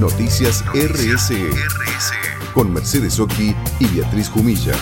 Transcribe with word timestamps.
Noticias 0.00 0.64
RSE, 0.72 1.50
con 2.54 2.72
Mercedes 2.72 3.20
Oki 3.20 3.54
y 3.80 3.86
Beatriz 3.88 4.30
Jumilla. 4.30 4.72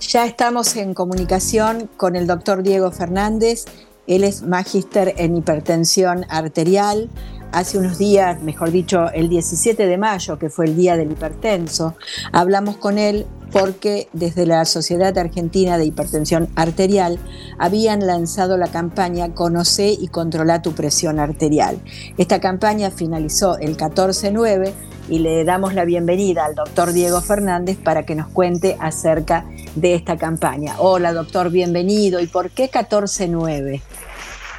Ya 0.00 0.26
estamos 0.26 0.76
en 0.76 0.92
comunicación 0.92 1.88
con 1.96 2.16
el 2.16 2.26
doctor 2.26 2.62
Diego 2.62 2.92
Fernández. 2.92 3.64
Él 4.06 4.24
es 4.24 4.42
magíster 4.42 5.14
en 5.16 5.34
hipertensión 5.34 6.26
arterial. 6.28 7.08
Hace 7.52 7.76
unos 7.76 7.98
días, 7.98 8.42
mejor 8.42 8.70
dicho, 8.70 9.10
el 9.12 9.28
17 9.28 9.86
de 9.86 9.98
mayo, 9.98 10.38
que 10.38 10.48
fue 10.48 10.64
el 10.64 10.74
día 10.74 10.96
del 10.96 11.12
hipertenso, 11.12 11.94
hablamos 12.32 12.78
con 12.78 12.96
él 12.96 13.26
porque 13.50 14.08
desde 14.14 14.46
la 14.46 14.64
Sociedad 14.64 15.16
Argentina 15.18 15.76
de 15.76 15.84
Hipertensión 15.84 16.48
Arterial 16.56 17.18
habían 17.58 18.06
lanzado 18.06 18.56
la 18.56 18.68
campaña 18.68 19.34
Conoce 19.34 19.90
y 19.90 20.08
controla 20.08 20.62
tu 20.62 20.72
presión 20.72 21.18
arterial. 21.18 21.78
Esta 22.16 22.40
campaña 22.40 22.90
finalizó 22.90 23.58
el 23.58 23.76
14-9 23.76 24.72
y 25.10 25.18
le 25.18 25.44
damos 25.44 25.74
la 25.74 25.84
bienvenida 25.84 26.46
al 26.46 26.54
doctor 26.54 26.94
Diego 26.94 27.20
Fernández 27.20 27.76
para 27.76 28.06
que 28.06 28.14
nos 28.14 28.28
cuente 28.28 28.78
acerca 28.80 29.44
de 29.74 29.94
esta 29.94 30.16
campaña. 30.16 30.76
Hola 30.78 31.12
doctor, 31.12 31.50
bienvenido. 31.50 32.18
¿Y 32.20 32.28
por 32.28 32.50
qué 32.50 32.70
14-9? 32.70 33.82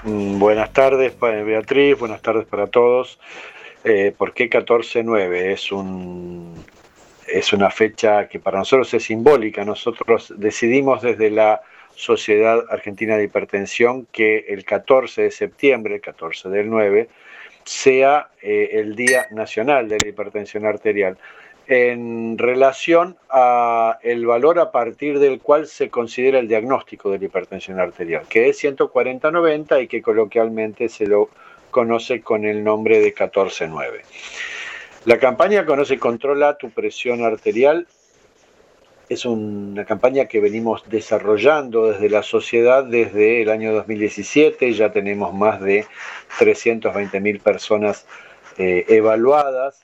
Mm, 0.05 0.37
buenas 0.37 0.73
tardes, 0.73 1.17
Beatriz, 1.17 1.97
buenas 1.97 2.21
tardes 2.21 2.45
para 2.45 2.67
todos. 2.67 3.19
Eh, 3.85 4.13
¿Por 4.17 4.33
qué 4.33 4.49
14-9? 4.49 5.53
Es 5.53 5.69
es 7.25 7.53
una 7.53 7.69
fecha 7.69 8.27
que 8.27 8.39
para 8.39 8.59
nosotros 8.59 8.93
es 8.93 9.03
simbólica. 9.03 9.63
Nosotros 9.63 10.33
decidimos 10.37 11.01
desde 11.01 11.29
la 11.29 11.61
Sociedad 11.95 12.65
Argentina 12.69 13.15
de 13.15 13.23
Hipertensión 13.25 14.05
que 14.11 14.45
el 14.49 14.65
14 14.65 15.23
de 15.23 15.31
septiembre, 15.31 15.95
el 15.95 16.01
14 16.01 16.49
del 16.49 16.69
9, 16.69 17.07
sea 17.63 18.27
eh, 18.41 18.71
el 18.73 18.97
Día 18.97 19.27
Nacional 19.31 19.87
de 19.87 19.99
la 20.03 20.09
Hipertensión 20.09 20.65
Arterial 20.65 21.17
en 21.67 22.37
relación 22.37 23.17
a 23.29 23.97
el 24.03 24.25
valor 24.25 24.59
a 24.59 24.71
partir 24.71 25.19
del 25.19 25.39
cual 25.39 25.67
se 25.67 25.89
considera 25.89 26.39
el 26.39 26.47
diagnóstico 26.47 27.09
de 27.09 27.19
la 27.19 27.25
hipertensión 27.25 27.79
arterial, 27.79 28.23
que 28.27 28.49
es 28.49 28.63
140-90 28.63 29.83
y 29.83 29.87
que 29.87 30.01
coloquialmente 30.01 30.89
se 30.89 31.07
lo 31.07 31.29
conoce 31.71 32.21
con 32.21 32.45
el 32.45 32.63
nombre 32.63 32.99
de 32.99 33.15
14-9. 33.15 34.01
La 35.05 35.19
campaña 35.19 35.65
Conoce 35.65 35.95
y 35.95 35.97
Controla 35.97 36.57
tu 36.57 36.69
presión 36.69 37.23
arterial 37.23 37.87
es 39.09 39.25
una 39.25 39.85
campaña 39.85 40.25
que 40.27 40.39
venimos 40.39 40.83
desarrollando 40.89 41.91
desde 41.91 42.09
la 42.09 42.23
sociedad 42.23 42.85
desde 42.85 43.41
el 43.41 43.49
año 43.49 43.73
2017. 43.73 44.71
Ya 44.73 44.91
tenemos 44.91 45.33
más 45.33 45.59
de 45.61 45.85
320.000 46.39 47.41
personas 47.41 48.05
eh, 48.57 48.85
evaluadas 48.87 49.83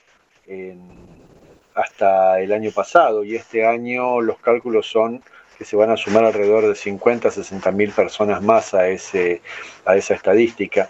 hasta 1.75 2.39
el 2.39 2.51
año 2.51 2.71
pasado 2.71 3.23
y 3.23 3.35
este 3.35 3.65
año 3.65 4.21
los 4.21 4.39
cálculos 4.39 4.87
son 4.87 5.23
que 5.57 5.65
se 5.65 5.75
van 5.75 5.91
a 5.91 5.97
sumar 5.97 6.23
alrededor 6.23 6.67
de 6.67 6.75
50 6.75 7.27
a 7.27 7.31
60 7.31 7.71
mil 7.73 7.91
personas 7.91 8.41
más 8.41 8.73
a, 8.73 8.87
ese, 8.87 9.41
a 9.85 9.97
esa 9.97 10.13
estadística, 10.13 10.89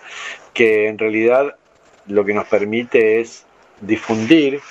que 0.53 0.88
en 0.88 0.99
realidad 0.99 1.55
lo 2.05 2.23
que 2.23 2.36
nos 2.36 2.45
permite 2.45 3.19
es 3.19 3.45
difundir 3.81 4.61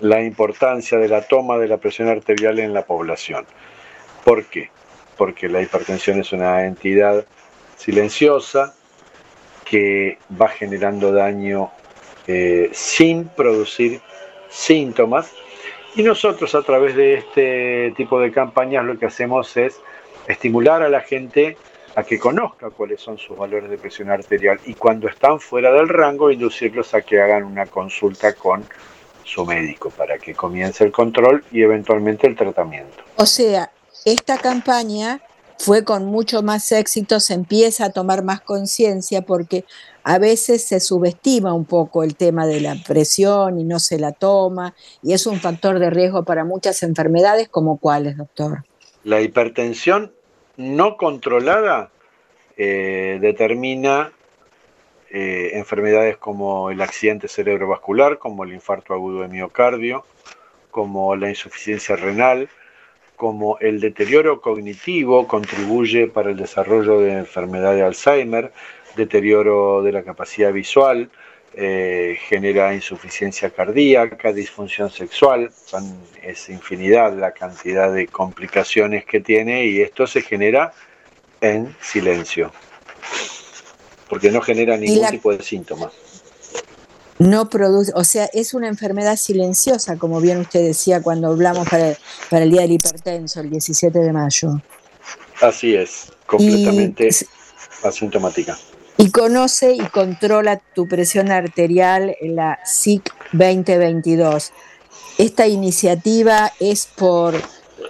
la 0.00 0.22
importancia 0.22 0.98
de 0.98 1.08
la 1.08 1.22
toma 1.22 1.56
de 1.56 1.68
la 1.68 1.76
presión 1.76 2.08
arterial 2.08 2.58
en 2.58 2.74
la 2.74 2.84
población. 2.84 3.46
¿Por 4.24 4.44
qué? 4.46 4.70
Porque 5.16 5.48
la 5.48 5.62
hipertensión 5.62 6.20
es 6.20 6.32
una 6.32 6.66
entidad 6.66 7.24
silenciosa 7.76 8.74
que 9.64 10.18
va 10.40 10.48
generando 10.48 11.12
daño 11.12 11.70
eh, 12.26 12.70
sin 12.72 13.28
producir 13.28 14.00
síntomas 14.48 15.32
y 15.96 16.02
nosotros 16.02 16.54
a 16.54 16.62
través 16.62 16.94
de 16.94 17.14
este 17.14 17.92
tipo 17.96 18.20
de 18.20 18.30
campañas 18.30 18.84
lo 18.84 18.98
que 18.98 19.06
hacemos 19.06 19.56
es 19.56 19.80
estimular 20.26 20.82
a 20.82 20.88
la 20.88 21.00
gente 21.00 21.56
a 21.96 22.04
que 22.04 22.18
conozca 22.18 22.70
cuáles 22.70 23.00
son 23.00 23.18
sus 23.18 23.36
valores 23.36 23.68
de 23.68 23.78
presión 23.78 24.10
arterial 24.10 24.60
y 24.66 24.74
cuando 24.74 25.08
están 25.08 25.40
fuera 25.40 25.72
del 25.72 25.88
rango, 25.88 26.30
inducirlos 26.30 26.94
a 26.94 27.02
que 27.02 27.20
hagan 27.20 27.44
una 27.44 27.66
consulta 27.66 28.34
con 28.34 28.64
su 29.24 29.44
médico 29.44 29.90
para 29.90 30.18
que 30.18 30.34
comience 30.34 30.84
el 30.84 30.92
control 30.92 31.44
y 31.50 31.62
eventualmente 31.62 32.26
el 32.26 32.36
tratamiento. 32.36 33.02
O 33.16 33.26
sea, 33.26 33.70
esta 34.04 34.38
campaña 34.38 35.20
fue 35.58 35.84
con 35.84 36.06
mucho 36.06 36.42
más 36.42 36.70
éxito, 36.72 37.20
se 37.20 37.34
empieza 37.34 37.86
a 37.86 37.90
tomar 37.90 38.22
más 38.22 38.40
conciencia 38.40 39.22
porque 39.22 39.64
a 40.04 40.18
veces 40.18 40.64
se 40.64 40.80
subestima 40.80 41.52
un 41.52 41.64
poco 41.64 42.04
el 42.04 42.16
tema 42.16 42.46
de 42.46 42.60
la 42.60 42.76
presión 42.86 43.58
y 43.58 43.64
no 43.64 43.78
se 43.78 43.98
la 43.98 44.12
toma 44.12 44.74
y 45.02 45.12
es 45.12 45.26
un 45.26 45.40
factor 45.40 45.78
de 45.78 45.90
riesgo 45.90 46.24
para 46.24 46.44
muchas 46.44 46.82
enfermedades 46.82 47.48
como 47.48 47.78
cuáles, 47.78 48.16
doctor. 48.16 48.64
La 49.04 49.20
hipertensión 49.20 50.12
no 50.56 50.96
controlada 50.96 51.90
eh, 52.56 53.18
determina 53.20 54.12
eh, 55.10 55.50
enfermedades 55.54 56.16
como 56.18 56.70
el 56.70 56.80
accidente 56.80 57.28
cerebrovascular, 57.28 58.18
como 58.18 58.44
el 58.44 58.52
infarto 58.52 58.94
agudo 58.94 59.22
de 59.22 59.28
miocardio, 59.28 60.04
como 60.70 61.16
la 61.16 61.30
insuficiencia 61.30 61.96
renal, 61.96 62.48
como 63.18 63.58
el 63.58 63.80
deterioro 63.80 64.40
cognitivo 64.40 65.26
contribuye 65.26 66.06
para 66.06 66.30
el 66.30 66.36
desarrollo 66.36 67.00
de 67.00 67.14
enfermedad 67.14 67.74
de 67.74 67.82
Alzheimer, 67.82 68.52
deterioro 68.96 69.82
de 69.82 69.90
la 69.90 70.04
capacidad 70.04 70.52
visual, 70.52 71.10
eh, 71.54 72.16
genera 72.28 72.72
insuficiencia 72.72 73.50
cardíaca, 73.50 74.32
disfunción 74.32 74.88
sexual, 74.90 75.50
es 76.22 76.48
infinidad 76.48 77.12
la 77.18 77.32
cantidad 77.32 77.92
de 77.92 78.06
complicaciones 78.06 79.04
que 79.04 79.18
tiene 79.18 79.66
y 79.66 79.80
esto 79.80 80.06
se 80.06 80.22
genera 80.22 80.72
en 81.40 81.74
silencio, 81.80 82.52
porque 84.08 84.30
no 84.30 84.40
genera 84.40 84.76
ningún 84.76 85.08
tipo 85.10 85.32
de 85.32 85.42
síntoma. 85.42 85.90
No 87.18 87.48
produce, 87.48 87.92
o 87.94 88.04
sea, 88.04 88.28
es 88.32 88.54
una 88.54 88.68
enfermedad 88.68 89.16
silenciosa, 89.16 89.96
como 89.96 90.20
bien 90.20 90.38
usted 90.38 90.62
decía 90.62 91.02
cuando 91.02 91.28
hablamos 91.28 91.68
para, 91.68 91.96
para 92.30 92.44
el 92.44 92.50
Día 92.50 92.62
del 92.62 92.72
Hipertenso, 92.72 93.40
el 93.40 93.50
17 93.50 93.98
de 93.98 94.12
mayo. 94.12 94.60
Así 95.40 95.74
es, 95.74 96.12
completamente 96.26 97.08
asintomática 97.82 98.56
y 98.98 99.12
conoce 99.12 99.72
y 99.72 99.78
controla 99.78 100.60
tu 100.74 100.88
presión 100.88 101.30
arterial 101.30 102.16
en 102.20 102.34
la 102.34 102.58
SIC 102.64 103.14
2022. 103.32 104.50
Esta 105.18 105.46
iniciativa 105.46 106.52
es 106.58 106.86
por, 106.86 107.36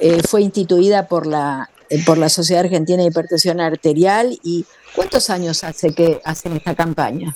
eh, 0.00 0.21
fue 0.28 0.43
instituida 0.43 1.09
por 1.09 1.27
la, 1.27 1.71
eh, 1.89 2.05
por 2.05 2.19
la 2.19 2.28
Sociedad 2.28 2.65
Argentina 2.65 3.03
de 3.03 3.09
Hipertensión 3.09 3.59
Arterial 3.59 4.39
y 4.43 4.66
¿cuántos 4.95 5.31
años 5.31 5.65
hace 5.65 5.95
que 5.95 6.21
hacen 6.25 6.53
esta 6.53 6.75
campaña? 6.75 7.34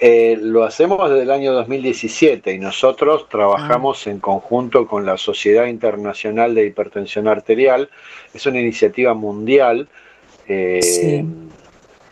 Eh, 0.00 0.36
lo 0.40 0.64
hacemos 0.64 1.08
desde 1.08 1.22
el 1.22 1.30
año 1.30 1.52
2017 1.52 2.52
y 2.52 2.58
nosotros 2.58 3.28
trabajamos 3.28 4.06
ah. 4.06 4.10
en 4.10 4.20
conjunto 4.20 4.86
con 4.86 5.06
la 5.06 5.16
Sociedad 5.16 5.66
Internacional 5.66 6.54
de 6.54 6.66
Hipertensión 6.66 7.28
Arterial. 7.28 7.88
Es 8.32 8.46
una 8.46 8.60
iniciativa 8.60 9.14
mundial 9.14 9.88
sí 10.46 11.24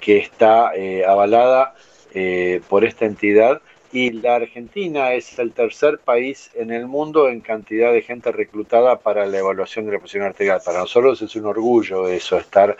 que 0.03 0.19
está 0.19 0.75
eh, 0.75 1.06
avalada 1.06 1.75
eh, 2.12 2.60
por 2.69 2.84
esta 2.84 3.06
entidad 3.06 3.62
y 3.93 4.10
la 4.10 4.37
Argentina 4.37 5.12
es 5.12 5.38
el 5.38 5.53
tercer 5.53 5.99
país 5.99 6.50
en 6.54 6.72
el 6.72 6.87
mundo 6.87 7.28
en 7.28 7.41
cantidad 7.41 7.93
de 7.93 8.03
gente 8.03 8.32
reclutada 8.32 8.99
para 8.99 9.26
la 9.26 9.38
evaluación 9.38 9.87
de 9.87 9.93
la 9.93 9.99
presión 9.99 10.25
arterial. 10.25 10.60
Para 10.64 10.81
nosotros 10.81 11.22
es 11.22 11.37
un 11.37 11.47
orgullo 11.47 12.09
eso, 12.09 12.37
estar 12.37 12.76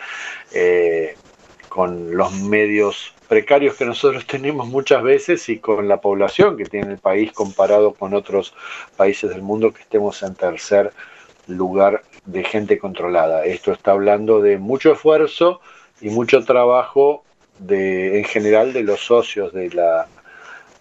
eh, 0.53 1.15
con 1.73 2.15
los 2.15 2.31
medios 2.33 3.13
precarios 3.27 3.75
que 3.75 3.85
nosotros 3.85 4.27
tenemos 4.27 4.67
muchas 4.67 5.01
veces 5.01 5.49
y 5.49 5.57
con 5.57 5.87
la 5.87 5.97
población 5.97 6.55
que 6.55 6.65
tiene 6.65 6.91
el 6.91 6.99
país 6.99 7.31
comparado 7.31 7.93
con 7.93 8.13
otros 8.13 8.53
países 8.95 9.31
del 9.31 9.41
mundo 9.41 9.73
que 9.73 9.81
estemos 9.81 10.21
en 10.21 10.35
tercer 10.35 10.93
lugar 11.47 12.03
de 12.25 12.43
gente 12.43 12.77
controlada. 12.77 13.45
Esto 13.45 13.71
está 13.71 13.91
hablando 13.91 14.41
de 14.41 14.57
mucho 14.57 14.93
esfuerzo, 14.93 15.61
y 16.03 16.09
mucho 16.09 16.43
trabajo 16.43 17.23
de, 17.59 18.19
en 18.19 18.25
general 18.25 18.73
de 18.73 18.83
los 18.83 18.99
socios 18.99 19.53
de 19.53 19.69
la, 19.69 20.07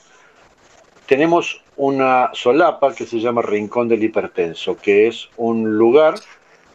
tenemos 1.06 1.62
una 1.76 2.30
solapa 2.34 2.94
que 2.94 3.06
se 3.06 3.20
llama 3.20 3.42
Rincón 3.42 3.88
del 3.88 4.04
Hipertenso, 4.04 4.78
que 4.78 5.08
es 5.08 5.30
un 5.38 5.78
lugar 5.78 6.16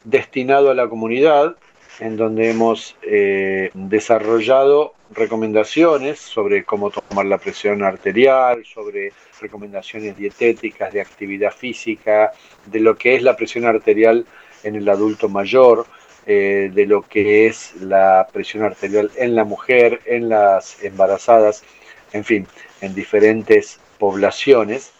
destinado 0.04 0.70
a 0.70 0.74
la 0.74 0.88
comunidad 0.88 1.56
en 2.00 2.16
donde 2.16 2.50
hemos 2.50 2.96
eh, 3.02 3.70
desarrollado 3.74 4.94
recomendaciones 5.10 6.20
sobre 6.20 6.64
cómo 6.64 6.90
tomar 6.90 7.26
la 7.26 7.38
presión 7.38 7.82
arterial, 7.82 8.64
sobre 8.64 9.12
recomendaciones 9.40 10.16
dietéticas 10.16 10.92
de 10.92 11.00
actividad 11.00 11.52
física, 11.52 12.32
de 12.66 12.80
lo 12.80 12.96
que 12.96 13.16
es 13.16 13.22
la 13.22 13.36
presión 13.36 13.64
arterial 13.64 14.26
en 14.62 14.76
el 14.76 14.88
adulto 14.88 15.28
mayor, 15.28 15.86
eh, 16.26 16.70
de 16.72 16.86
lo 16.86 17.02
que 17.02 17.46
es 17.46 17.74
la 17.80 18.28
presión 18.32 18.62
arterial 18.62 19.10
en 19.16 19.34
la 19.34 19.44
mujer, 19.44 20.00
en 20.04 20.28
las 20.28 20.82
embarazadas, 20.84 21.64
en 22.12 22.24
fin, 22.24 22.46
en 22.80 22.94
diferentes 22.94 23.80
poblaciones 23.98 24.92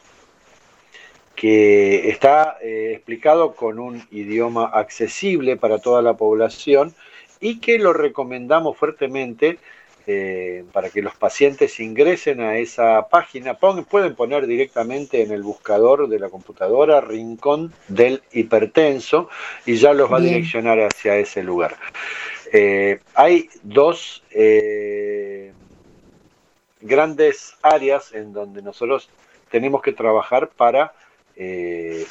que 1.34 2.08
está 2.08 2.58
eh, 2.60 2.94
explicado 2.94 3.54
con 3.54 3.78
un 3.78 4.02
idioma 4.10 4.66
accesible 4.66 5.56
para 5.56 5.78
toda 5.78 6.02
la 6.02 6.14
población 6.14 6.94
y 7.40 7.60
que 7.60 7.78
lo 7.78 7.92
recomendamos 7.92 8.76
fuertemente 8.76 9.58
eh, 10.10 10.64
para 10.72 10.88
que 10.88 11.02
los 11.02 11.14
pacientes 11.14 11.78
ingresen 11.80 12.40
a 12.40 12.56
esa 12.56 13.08
página. 13.08 13.54
pueden 13.54 14.14
poner 14.16 14.46
directamente 14.46 15.22
en 15.22 15.30
el 15.30 15.42
buscador 15.42 16.08
de 16.08 16.18
la 16.18 16.30
computadora 16.30 17.02
Rincón 17.02 17.74
del 17.88 18.22
Hipertenso 18.32 19.28
y 19.66 19.76
ya 19.76 19.92
los 19.92 20.10
va 20.10 20.16
a 20.16 20.20
direccionar 20.20 20.80
hacia 20.80 21.16
ese 21.18 21.42
lugar. 21.42 21.76
Eh, 22.52 23.00
hay 23.14 23.50
dos 23.62 24.22
grandes 26.80 27.54
áreas 27.62 28.12
en 28.12 28.32
donde 28.32 28.62
nosotros 28.62 29.08
tenemos 29.50 29.82
que 29.82 29.92
trabajar 29.92 30.48
para 30.48 30.92
eh, 31.36 32.06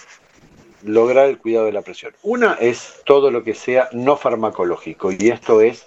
lograr 0.84 1.28
el 1.28 1.38
cuidado 1.38 1.66
de 1.66 1.72
la 1.72 1.81
presión. 1.81 2.14
Una 2.24 2.54
es 2.54 3.02
todo 3.06 3.31
lo 3.31 3.44
que 3.44 3.54
sea 3.54 3.90
no 3.92 4.18
farmacológico 4.18 5.12
y 5.12 5.30
esto 5.30 5.62
es 5.62 5.86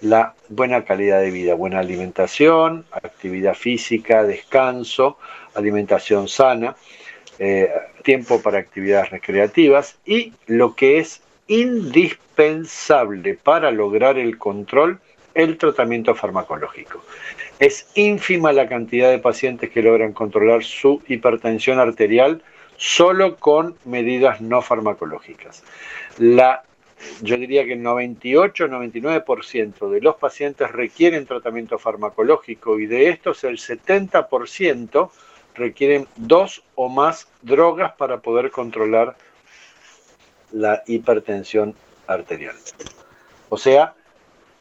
la 0.00 0.34
buena 0.48 0.84
calidad 0.84 1.20
de 1.20 1.30
vida, 1.30 1.54
buena 1.54 1.80
alimentación, 1.80 2.84
actividad 2.90 3.54
física, 3.54 4.24
descanso, 4.24 5.18
alimentación 5.54 6.28
sana, 6.28 6.76
eh, 7.38 7.70
tiempo 8.02 8.42
para 8.42 8.58
actividades 8.58 9.10
recreativas 9.10 9.96
y 10.04 10.32
lo 10.46 10.74
que 10.74 10.98
es 10.98 11.22
indispensable 11.46 13.34
para 13.34 13.70
lograr 13.70 14.18
el 14.18 14.38
control, 14.38 15.00
el 15.34 15.58
tratamiento 15.58 16.14
farmacológico. 16.14 17.04
Es 17.58 17.88
ínfima 17.94 18.52
la 18.52 18.68
cantidad 18.68 19.10
de 19.10 19.18
pacientes 19.18 19.70
que 19.70 19.82
logran 19.82 20.12
controlar 20.12 20.62
su 20.64 21.02
hipertensión 21.08 21.78
arterial 21.78 22.42
solo 22.76 23.36
con 23.36 23.76
medidas 23.84 24.40
no 24.40 24.62
farmacológicas. 24.62 25.62
La, 26.18 26.64
yo 27.20 27.36
diría 27.36 27.64
que 27.64 27.74
el 27.74 27.82
98-99% 27.82 29.90
de 29.90 30.00
los 30.00 30.16
pacientes 30.16 30.72
requieren 30.72 31.26
tratamiento 31.26 31.78
farmacológico 31.78 32.80
y 32.80 32.86
de 32.86 33.10
estos 33.10 33.44
el 33.44 33.58
70% 33.58 35.10
requieren 35.54 36.08
dos 36.16 36.64
o 36.74 36.88
más 36.88 37.28
drogas 37.42 37.92
para 37.92 38.18
poder 38.18 38.50
controlar 38.50 39.16
la 40.50 40.82
hipertensión 40.86 41.76
arterial. 42.06 42.56
O 43.48 43.56
sea, 43.56 43.94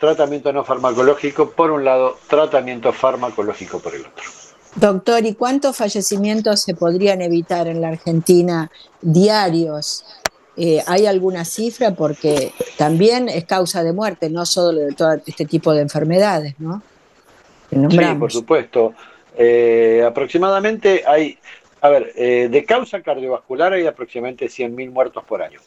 tratamiento 0.01 0.51
no 0.51 0.65
farmacológico 0.65 1.51
por 1.51 1.69
un 1.69 1.85
lado, 1.85 2.17
tratamiento 2.27 2.91
farmacológico 2.91 3.79
por 3.79 3.93
el 3.93 4.01
otro. 4.01 4.23
Doctor, 4.75 5.23
¿y 5.25 5.35
cuántos 5.35 5.77
fallecimientos 5.77 6.63
se 6.63 6.73
podrían 6.73 7.21
evitar 7.21 7.67
en 7.67 7.81
la 7.81 7.89
Argentina 7.89 8.71
diarios? 8.99 10.03
Eh, 10.57 10.81
¿Hay 10.87 11.05
alguna 11.05 11.45
cifra? 11.45 11.91
Porque 11.91 12.51
también 12.77 13.29
es 13.29 13.45
causa 13.45 13.83
de 13.83 13.93
muerte, 13.93 14.31
no 14.31 14.45
solo 14.47 14.79
de 14.79 14.93
todo 14.93 15.13
este 15.23 15.45
tipo 15.45 15.71
de 15.71 15.81
enfermedades, 15.81 16.55
¿no? 16.57 16.81
Sí, 17.69 17.99
por 18.17 18.31
supuesto. 18.31 18.95
Eh, 19.37 20.03
aproximadamente 20.05 21.03
hay, 21.05 21.37
a 21.79 21.89
ver, 21.89 22.11
eh, 22.15 22.47
de 22.49 22.65
causa 22.65 23.01
cardiovascular 23.01 23.73
hay 23.73 23.85
aproximadamente 23.85 24.47
100.000 24.47 24.89
muertos 24.89 25.23
por 25.25 25.43
año. 25.43 25.59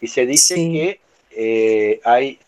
Y 0.00 0.08
se 0.08 0.26
dice 0.26 0.56
que 1.30 2.00
hay 2.04 2.40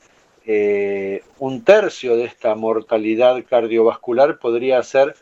un 0.46 1.64
tercio 1.64 2.16
de 2.16 2.24
esta 2.24 2.54
mortalidad 2.54 3.42
cardiovascular 3.48 4.38
podría 4.38 4.82
ser 4.82 5.14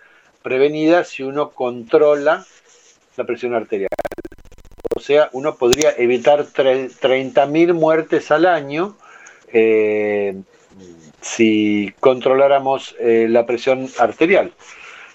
prevenida 0.43 1.05
si 1.05 1.23
uno 1.23 1.51
controla 1.51 2.45
la 3.17 3.25
presión 3.25 3.55
arterial. 3.55 3.89
O 4.95 5.01
sea, 5.01 5.31
uno 5.33 5.57
podría 5.57 5.95
evitar 5.97 6.45
30.000 6.45 7.73
muertes 7.73 8.31
al 8.31 8.47
año 8.47 8.97
eh, 9.53 10.43
si 11.21 11.93
controláramos 12.01 12.95
eh, 12.99 13.27
la 13.29 13.47
presión 13.47 13.89
arterial. 13.99 14.53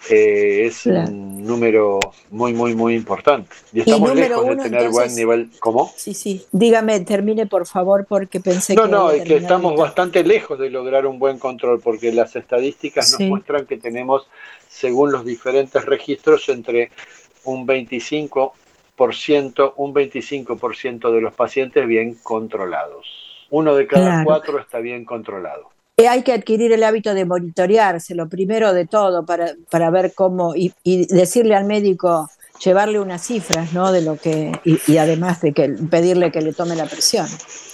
Eh, 0.09 0.65
es 0.65 0.85
un 0.85 1.45
número 1.45 1.99
muy, 2.29 2.53
muy, 2.53 2.75
muy 2.75 2.95
importante. 2.95 3.49
Y 3.73 3.81
estamos 3.81 4.15
lejos 4.15 4.47
de 4.47 4.55
tener 4.55 4.89
buen 4.89 5.13
nivel. 5.15 5.49
¿Cómo? 5.59 5.91
Sí, 5.95 6.13
sí. 6.13 6.45
Dígame, 6.51 6.99
termine 7.01 7.45
por 7.45 7.67
favor, 7.67 8.05
porque 8.07 8.39
pensé 8.39 8.75
que. 8.75 8.81
No, 8.81 8.87
no, 8.87 9.11
es 9.11 9.23
que 9.23 9.37
estamos 9.37 9.75
bastante 9.75 10.23
lejos 10.23 10.59
de 10.59 10.69
lograr 10.69 11.05
un 11.05 11.19
buen 11.19 11.39
control, 11.39 11.79
porque 11.81 12.11
las 12.11 12.35
estadísticas 12.35 13.11
nos 13.11 13.29
muestran 13.29 13.65
que 13.65 13.77
tenemos 13.77 14.27
según 14.69 15.11
los 15.11 15.25
diferentes 15.25 15.83
registros, 15.85 16.47
entre 16.49 16.91
un 17.43 17.65
25%, 17.65 19.73
un 19.75 19.93
25% 19.93 21.11
de 21.11 21.21
los 21.21 21.33
pacientes 21.33 21.87
bien 21.87 22.15
controlados. 22.21 23.07
Uno 23.49 23.75
de 23.75 23.87
cada 23.87 24.23
cuatro 24.23 24.59
está 24.59 24.79
bien 24.79 25.05
controlado. 25.05 25.69
Hay 25.99 26.21
que 26.21 26.31
adquirir 26.31 26.71
el 26.71 26.83
hábito 26.83 27.15
de 27.15 27.25
monitorearse, 27.25 28.13
lo 28.13 28.29
primero 28.29 28.71
de 28.71 28.85
todo, 28.85 29.25
para, 29.25 29.55
para 29.71 29.89
ver 29.89 30.13
cómo, 30.13 30.55
y, 30.55 30.71
y 30.83 31.07
decirle 31.07 31.55
al 31.55 31.65
médico, 31.65 32.29
llevarle 32.63 32.99
unas 32.99 33.25
cifras, 33.25 33.73
¿no? 33.73 33.91
De 33.91 34.01
lo 34.01 34.17
que 34.17 34.51
y, 34.63 34.97
además 34.97 35.41
de 35.41 35.53
que 35.53 35.69
pedirle 35.89 36.31
que 36.31 36.41
le 36.41 36.53
tome 36.53 36.75
la 36.75 36.85
presión. 36.85 37.25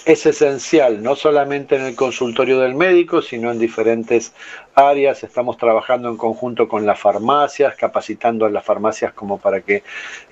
Es 0.06 0.24
esencial, 0.24 1.02
no 1.02 1.16
solamente 1.16 1.76
en 1.76 1.82
el 1.82 1.94
consultorio 1.94 2.60
del 2.60 2.74
médico, 2.74 3.20
sino 3.22 3.50
en 3.50 3.58
diferentes 3.58 4.32
áreas. 4.74 5.22
Estamos 5.22 5.56
trabajando 5.56 6.08
en 6.08 6.16
conjunto 6.16 6.68
con 6.68 6.86
las 6.86 6.98
farmacias, 6.98 7.74
capacitando 7.76 8.46
a 8.46 8.50
las 8.50 8.64
farmacias 8.64 9.12
como 9.12 9.38
para 9.38 9.60
que 9.60 9.82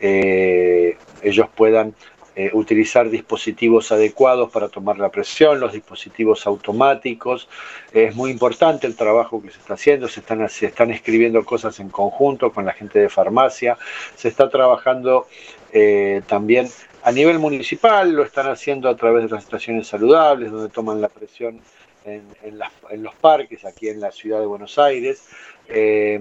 eh, 0.01 0.97
ellos 1.23 1.47
puedan 1.55 1.95
eh, 2.35 2.49
utilizar 2.55 3.11
dispositivos 3.11 3.93
adecuados 3.93 4.51
para 4.51 4.71
tomar 4.71 4.99
la 4.99 5.11
presión, 5.11 5.61
los 5.61 5.75
dispositivos 5.75 6.47
automáticos. 6.47 7.47
es 7.93 8.15
muy 8.17 8.31
importante 8.31 8.87
el 8.87 8.97
trabajo 8.97 9.43
que 9.43 9.51
se 9.51 9.59
está 9.59 9.75
haciendo, 9.75 10.09
se 10.09 10.21
están, 10.21 10.49
se 10.49 10.65
están 10.65 10.91
escribiendo 10.91 11.45
cosas 11.45 11.79
en 11.79 11.91
conjunto 11.91 12.51
con 12.51 12.65
la 12.65 12.73
gente 12.73 13.01
de 13.01 13.11
farmacia, 13.11 13.77
se 14.17 14.29
está 14.29 14.49
trabajando 14.49 15.27
eh, 15.75 16.23
también 16.27 16.71
a 17.03 17.13
nivel 17.13 17.39
municipal, 17.39 18.11
lo 18.11 18.23
están 18.23 18.47
haciendo 18.47 18.89
a 18.89 18.97
través 18.97 19.25
de 19.25 19.29
las 19.29 19.45
estaciones 19.45 19.89
saludables, 19.89 20.51
donde 20.51 20.71
toman 20.71 21.03
la 21.03 21.11
presión 21.11 21.61
en, 22.07 22.23
en, 22.43 23.03
los 23.03 23.15
parques, 23.17 23.67
aquí 23.67 23.91
en 23.91 24.01
la 24.01 24.11
ciudad 24.11 24.41
de 24.41 24.47
Buenos 24.47 24.79
Aires. 24.79 25.29
Eh, 25.69 26.19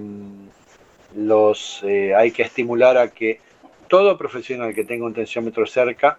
los, 1.15 1.83
hay 1.83 2.31
que 2.31 2.43
estimular 2.43 2.97
a 2.97 3.07
que 3.11 3.39
todo 3.91 4.17
profesional 4.17 4.73
que 4.73 4.85
tenga 4.85 5.05
un 5.05 5.13
tensiómetro 5.13 5.67
cerca 5.67 6.17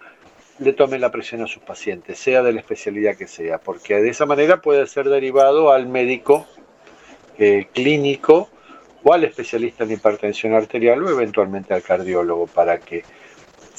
le 0.58 0.74
tome 0.74 0.98
la 0.98 1.10
presión 1.10 1.40
a 1.40 1.46
sus 1.46 1.62
pacientes, 1.62 2.18
sea 2.18 2.42
de 2.42 2.52
la 2.52 2.60
especialidad 2.60 3.16
que 3.16 3.26
sea, 3.26 3.56
porque 3.56 3.94
de 3.94 4.10
esa 4.10 4.26
manera 4.26 4.60
puede 4.60 4.86
ser 4.86 5.08
derivado 5.08 5.72
al 5.72 5.86
médico 5.86 6.46
eh, 7.38 7.68
clínico 7.72 8.50
o 9.02 9.14
al 9.14 9.24
especialista 9.24 9.84
en 9.84 9.92
hipertensión 9.92 10.52
arterial 10.52 11.02
o 11.02 11.08
eventualmente 11.08 11.72
al 11.72 11.82
cardiólogo 11.82 12.46
para 12.46 12.78
que 12.78 13.04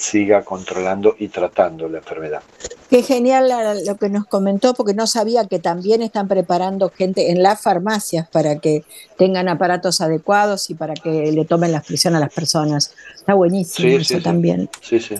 siga 0.03 0.43
controlando 0.43 1.15
y 1.17 1.29
tratando 1.29 1.87
la 1.87 1.99
enfermedad. 1.99 2.41
Qué 2.89 3.01
genial 3.01 3.51
lo 3.85 3.95
que 3.95 4.09
nos 4.09 4.25
comentó, 4.25 4.73
porque 4.73 4.93
no 4.93 5.07
sabía 5.07 5.47
que 5.47 5.59
también 5.59 6.01
están 6.01 6.27
preparando 6.27 6.91
gente 6.91 7.31
en 7.31 7.41
las 7.41 7.61
farmacias 7.61 8.27
para 8.29 8.59
que 8.59 8.83
tengan 9.17 9.47
aparatos 9.47 10.01
adecuados 10.01 10.69
y 10.69 10.75
para 10.75 10.93
que 10.93 11.31
le 11.31 11.45
tomen 11.45 11.71
la 11.71 11.81
presión 11.81 12.15
a 12.15 12.19
las 12.19 12.33
personas. 12.33 12.93
Está 13.15 13.33
buenísimo 13.33 13.97
eso 13.97 14.19
también. 14.21 14.69
Sí, 14.81 14.99
sí. 14.99 15.15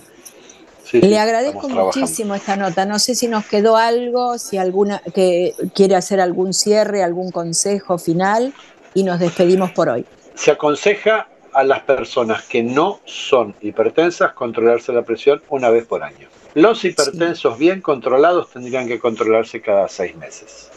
Le 0.91 1.17
agradezco 1.17 1.67
muchísimo 1.69 2.35
esta 2.35 2.55
nota. 2.55 2.85
No 2.85 2.99
sé 2.99 3.15
si 3.15 3.27
nos 3.27 3.45
quedó 3.45 3.77
algo, 3.77 4.37
si 4.37 4.57
alguna 4.57 5.01
que 5.15 5.55
quiere 5.73 5.95
hacer 5.95 6.19
algún 6.19 6.53
cierre, 6.53 7.01
algún 7.01 7.31
consejo 7.31 7.97
final 7.97 8.53
y 8.93 9.03
nos 9.03 9.19
despedimos 9.19 9.71
por 9.71 9.89
hoy. 9.89 10.05
se 10.35 10.51
aconseja 10.51 11.27
a 11.53 11.63
las 11.63 11.81
personas 11.81 12.43
que 12.43 12.63
no 12.63 12.99
son 13.05 13.55
hipertensas 13.61 14.33
controlarse 14.33 14.93
la 14.93 15.03
presión 15.03 15.41
una 15.49 15.69
vez 15.69 15.85
por 15.85 16.03
año. 16.03 16.27
Los 16.53 16.85
hipertensos 16.85 17.57
bien 17.57 17.81
controlados 17.81 18.51
tendrían 18.51 18.87
que 18.87 18.99
controlarse 18.99 19.61
cada 19.61 19.87
seis 19.87 20.15
meses. 20.15 20.69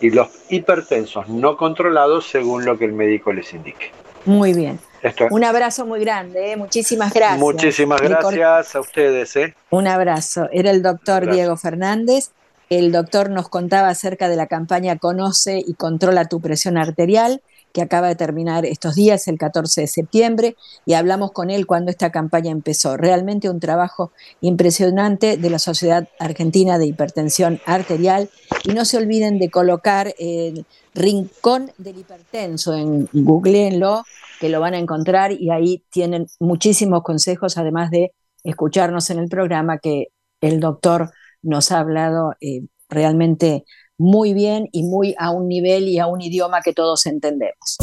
Y 0.00 0.10
los 0.10 0.28
hipertensos 0.50 1.28
no 1.28 1.56
controlados 1.56 2.26
según 2.26 2.64
lo 2.64 2.78
que 2.78 2.84
el 2.84 2.92
médico 2.92 3.32
les 3.32 3.52
indique. 3.54 3.90
Muy 4.26 4.52
bien. 4.52 4.78
Un 5.30 5.44
abrazo 5.44 5.84
muy 5.84 6.00
grande, 6.00 6.52
¿eh? 6.52 6.56
muchísimas 6.56 7.12
gracias. 7.12 7.38
Muchísimas 7.38 8.00
gracias 8.00 8.74
a 8.74 8.80
ustedes. 8.80 9.36
¿eh? 9.36 9.54
Un 9.70 9.86
abrazo. 9.86 10.48
Era 10.50 10.70
el 10.70 10.82
doctor 10.82 11.30
Diego 11.30 11.56
Fernández. 11.56 12.30
El 12.70 12.90
doctor 12.90 13.28
nos 13.28 13.48
contaba 13.48 13.88
acerca 13.88 14.28
de 14.28 14.36
la 14.36 14.46
campaña 14.46 14.96
Conoce 14.96 15.62
y 15.64 15.74
controla 15.74 16.24
tu 16.26 16.40
presión 16.40 16.78
arterial 16.78 17.42
que 17.74 17.82
acaba 17.82 18.06
de 18.06 18.14
terminar 18.14 18.64
estos 18.64 18.94
días, 18.94 19.26
el 19.26 19.36
14 19.36 19.80
de 19.80 19.86
septiembre, 19.88 20.56
y 20.86 20.94
hablamos 20.94 21.32
con 21.32 21.50
él 21.50 21.66
cuando 21.66 21.90
esta 21.90 22.12
campaña 22.12 22.52
empezó. 22.52 22.96
Realmente 22.96 23.50
un 23.50 23.58
trabajo 23.58 24.12
impresionante 24.40 25.36
de 25.36 25.50
la 25.50 25.58
Sociedad 25.58 26.08
Argentina 26.20 26.78
de 26.78 26.86
Hipertensión 26.86 27.60
Arterial. 27.66 28.30
Y 28.62 28.74
no 28.74 28.84
se 28.84 28.96
olviden 28.96 29.40
de 29.40 29.50
colocar 29.50 30.14
el 30.20 30.64
Rincón 30.94 31.72
del 31.76 31.98
Hipertenso 31.98 32.74
en 32.76 33.08
googleenlo, 33.12 34.04
que 34.38 34.48
lo 34.48 34.60
van 34.60 34.74
a 34.74 34.78
encontrar 34.78 35.32
y 35.32 35.50
ahí 35.50 35.82
tienen 35.90 36.26
muchísimos 36.38 37.02
consejos, 37.02 37.58
además 37.58 37.90
de 37.90 38.12
escucharnos 38.44 39.10
en 39.10 39.18
el 39.18 39.28
programa 39.28 39.78
que 39.78 40.12
el 40.40 40.60
doctor 40.60 41.10
nos 41.42 41.72
ha 41.72 41.80
hablado 41.80 42.34
eh, 42.40 42.60
realmente 42.88 43.64
muy 43.98 44.34
bien 44.34 44.68
y 44.72 44.82
muy 44.82 45.14
a 45.18 45.30
un 45.30 45.48
nivel 45.48 45.88
y 45.88 45.98
a 45.98 46.06
un 46.06 46.20
idioma 46.20 46.60
que 46.62 46.72
todos 46.72 47.06
entendemos. 47.06 47.76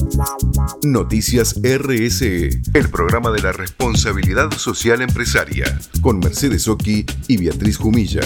Noticias 0.83 1.55
RSE, 1.61 2.49
el 2.73 2.89
programa 2.89 3.31
de 3.31 3.41
la 3.41 3.51
responsabilidad 3.51 4.51
social 4.51 5.01
empresaria, 5.01 5.79
con 6.01 6.19
Mercedes 6.19 6.67
Oki 6.67 7.05
y 7.27 7.37
Beatriz 7.37 7.77
Jumilla. 7.77 8.21